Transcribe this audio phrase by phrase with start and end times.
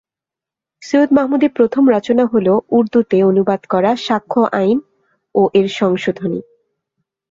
[0.81, 4.77] সৈয়দ মাহমুদের প্রথম রচনা হল উর্দুতে অনুবাদ করা সাক্ষ্য আইন
[5.35, 6.39] ও এর সংশোধনী।